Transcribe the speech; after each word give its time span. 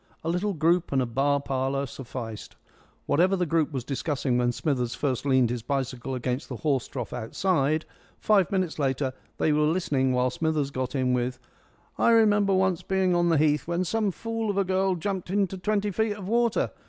A 0.23 0.29
little 0.29 0.53
group 0.55 0.91
and 0.91 0.99
a 0.99 1.05
bar 1.05 1.39
parlour 1.39 1.85
sufficed. 1.85 2.55
Whatever 3.05 3.35
the 3.35 3.45
group 3.45 3.71
was 3.71 3.83
discussing 3.83 4.35
when 4.35 4.51
Smithers 4.51 4.95
first 4.95 5.27
leaned 5.27 5.51
his 5.51 5.61
bicycle 5.61 6.15
against 6.15 6.49
the 6.49 6.55
horse 6.55 6.87
trough 6.87 7.13
outside, 7.13 7.85
five 8.17 8.49
minutes 8.49 8.79
later 8.79 9.13
they 9.37 9.51
were 9.53 9.61
listening 9.61 10.11
while 10.11 10.31
Smithers 10.31 10.71
got 10.71 10.95
in 10.95 11.13
with 11.13 11.37
"I 11.99 12.09
remember 12.13 12.55
once 12.55 12.81
being 12.81 13.13
on 13.13 13.29
the 13.29 13.37
Heath 13.37 13.67
when 13.67 13.83
some 13.83 14.09
fool 14.09 14.49
of 14.49 14.57
a 14.57 14.63
girl 14.63 14.95
jumped 14.95 15.29
into 15.29 15.55
twenty 15.55 15.91
feet 15.91 16.13
of 16.13 16.27
water. 16.27 16.71